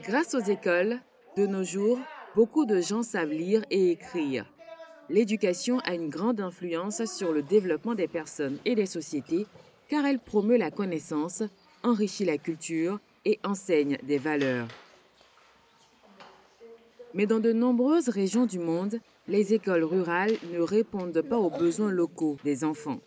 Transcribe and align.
Grâce 0.00 0.34
aux 0.34 0.40
écoles, 0.40 0.98
de 1.36 1.46
nos 1.46 1.64
jours, 1.64 1.98
beaucoup 2.34 2.64
de 2.64 2.80
gens 2.80 3.02
savent 3.02 3.30
lire 3.30 3.62
et 3.70 3.90
écrire. 3.90 4.44
L'éducation 5.10 5.78
a 5.80 5.94
une 5.94 6.08
grande 6.08 6.40
influence 6.40 7.04
sur 7.04 7.32
le 7.32 7.42
développement 7.42 7.94
des 7.94 8.08
personnes 8.08 8.58
et 8.64 8.74
des 8.74 8.86
sociétés 8.86 9.46
car 9.88 10.04
elle 10.04 10.18
promeut 10.18 10.58
la 10.58 10.70
connaissance, 10.70 11.42
enrichit 11.82 12.24
la 12.24 12.38
culture 12.38 13.00
et 13.24 13.38
enseigne 13.44 13.98
des 14.02 14.18
valeurs. 14.18 14.68
Mais 17.14 17.26
dans 17.26 17.40
de 17.40 17.52
nombreuses 17.52 18.08
régions 18.08 18.46
du 18.46 18.58
monde, 18.58 18.98
les 19.26 19.54
écoles 19.54 19.84
rurales 19.84 20.36
ne 20.52 20.60
répondent 20.60 21.22
pas 21.22 21.38
aux 21.38 21.50
besoins 21.50 21.90
locaux 21.90 22.36
des 22.44 22.64
enfants. 22.64 23.00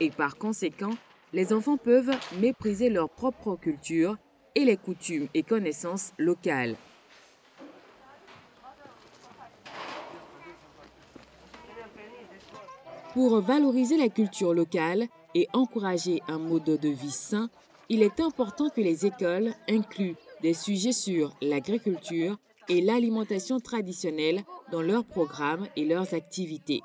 Et 0.00 0.10
par 0.10 0.36
conséquent, 0.36 0.94
les 1.32 1.52
enfants 1.52 1.76
peuvent 1.76 2.16
mépriser 2.40 2.90
leur 2.90 3.10
propre 3.10 3.56
culture 3.56 4.16
et 4.54 4.64
les 4.64 4.76
coutumes 4.76 5.28
et 5.34 5.42
connaissances 5.42 6.12
locales. 6.18 6.76
Pour 13.14 13.40
valoriser 13.40 13.96
la 13.96 14.08
culture 14.08 14.54
locale 14.54 15.06
et 15.34 15.48
encourager 15.52 16.20
un 16.28 16.38
mode 16.38 16.64
de 16.64 16.88
vie 16.88 17.10
sain, 17.10 17.48
il 17.88 18.02
est 18.02 18.20
important 18.20 18.70
que 18.70 18.80
les 18.80 19.06
écoles 19.06 19.52
incluent 19.68 20.16
des 20.42 20.54
sujets 20.54 20.92
sur 20.92 21.32
l'agriculture 21.40 22.38
et 22.68 22.80
l'alimentation 22.80 23.60
traditionnelle 23.60 24.42
dans 24.70 24.82
leurs 24.82 25.04
programmes 25.04 25.66
et 25.76 25.84
leurs 25.84 26.14
activités. 26.14 26.82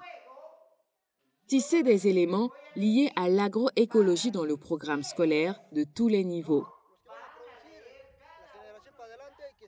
Tisser 1.47 1.83
des 1.83 2.07
éléments 2.07 2.49
liés 2.75 3.09
à 3.15 3.29
l'agroécologie 3.29 4.31
dans 4.31 4.45
le 4.45 4.57
programme 4.57 5.03
scolaire 5.03 5.59
de 5.71 5.83
tous 5.83 6.07
les 6.07 6.23
niveaux. 6.23 6.65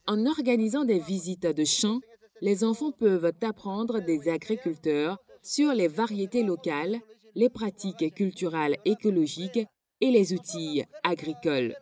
En 0.07 0.25
organisant 0.25 0.83
des 0.83 0.99
visites 0.99 1.47
de 1.47 1.65
champs, 1.65 1.99
les 2.41 2.63
enfants 2.63 2.91
peuvent 2.91 3.31
apprendre 3.41 3.99
des 3.99 4.29
agriculteurs 4.29 5.17
sur 5.43 5.73
les 5.73 5.87
variétés 5.87 6.43
locales, 6.43 6.99
les 7.35 7.49
pratiques 7.49 8.13
culturelles 8.13 8.77
écologiques 8.85 9.59
et 10.01 10.11
les 10.11 10.33
outils 10.33 10.83
agricoles. 11.03 11.75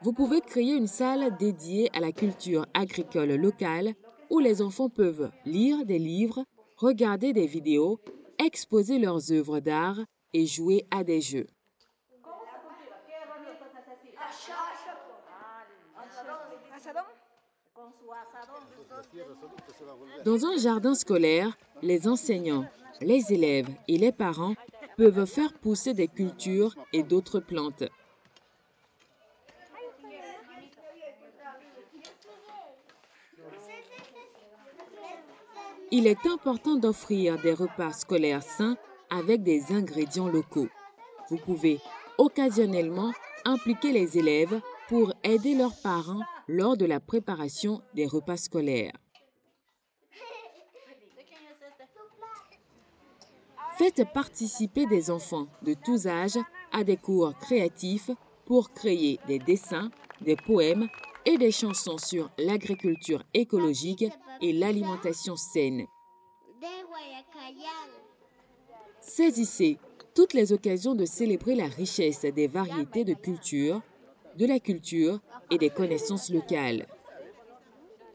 Vous 0.00 0.12
pouvez 0.12 0.40
créer 0.40 0.74
une 0.74 0.86
salle 0.86 1.36
dédiée 1.38 1.90
à 1.92 1.98
la 1.98 2.12
culture 2.12 2.66
agricole 2.72 3.34
locale 3.34 3.94
où 4.30 4.38
les 4.38 4.62
enfants 4.62 4.88
peuvent 4.88 5.32
lire 5.44 5.84
des 5.84 5.98
livres, 5.98 6.44
regarder 6.76 7.32
des 7.32 7.46
vidéos, 7.46 7.98
exposer 8.38 9.00
leurs 9.00 9.32
œuvres 9.32 9.58
d'art 9.58 9.98
et 10.32 10.46
jouer 10.46 10.86
à 10.92 11.02
des 11.02 11.20
jeux. 11.20 11.48
Dans 20.24 20.46
un 20.46 20.56
jardin 20.58 20.94
scolaire, 20.94 21.58
les 21.82 22.06
enseignants, 22.06 22.66
les 23.00 23.32
élèves 23.32 23.68
et 23.88 23.98
les 23.98 24.12
parents 24.12 24.54
peuvent 24.96 25.26
faire 25.26 25.52
pousser 25.54 25.92
des 25.92 26.08
cultures 26.08 26.76
et 26.92 27.02
d'autres 27.02 27.40
plantes. 27.40 27.84
Il 35.90 36.06
est 36.06 36.26
important 36.26 36.76
d'offrir 36.76 37.40
des 37.40 37.54
repas 37.54 37.92
scolaires 37.92 38.42
sains 38.42 38.76
avec 39.08 39.42
des 39.42 39.72
ingrédients 39.72 40.28
locaux. 40.28 40.68
Vous 41.30 41.38
pouvez 41.38 41.80
occasionnellement 42.18 43.12
impliquer 43.46 43.92
les 43.92 44.18
élèves 44.18 44.60
pour 44.88 45.14
aider 45.24 45.54
leurs 45.54 45.80
parents 45.82 46.22
lors 46.46 46.76
de 46.76 46.84
la 46.84 47.00
préparation 47.00 47.80
des 47.94 48.06
repas 48.06 48.36
scolaires. 48.36 48.92
Faites 53.78 54.04
participer 54.12 54.84
des 54.86 55.10
enfants 55.10 55.46
de 55.62 55.72
tous 55.72 56.06
âges 56.06 56.38
à 56.70 56.84
des 56.84 56.98
cours 56.98 57.32
créatifs 57.38 58.10
pour 58.44 58.72
créer 58.72 59.20
des 59.26 59.38
dessins, 59.38 59.90
des 60.20 60.36
poèmes 60.36 60.88
et 61.28 61.36
des 61.36 61.52
chansons 61.52 61.98
sur 61.98 62.30
l'agriculture 62.38 63.22
écologique 63.34 64.06
et 64.40 64.54
l'alimentation 64.54 65.36
saine. 65.36 65.84
Saisissez 68.98 69.76
toutes 70.14 70.32
les 70.32 70.54
occasions 70.54 70.94
de 70.94 71.04
célébrer 71.04 71.54
la 71.54 71.66
richesse 71.66 72.22
des 72.22 72.46
variétés 72.46 73.04
de 73.04 73.12
culture, 73.12 73.82
de 74.38 74.46
la 74.46 74.58
culture 74.58 75.20
et 75.50 75.58
des 75.58 75.68
connaissances 75.68 76.30
locales. 76.30 76.86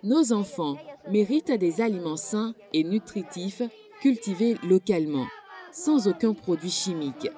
Nos 0.01 0.33
enfants 0.33 0.77
méritent 1.07 1.51
des 1.51 1.81
aliments 1.81 2.17
sains 2.17 2.55
et 2.73 2.83
nutritifs 2.83 3.61
cultivés 4.01 4.57
localement, 4.63 5.27
sans 5.71 6.07
aucun 6.07 6.33
produit 6.33 6.71
chimique. 6.71 7.29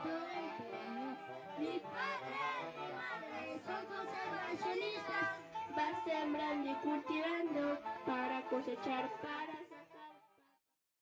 quero 8.85 9.09
paz. 9.19 9.34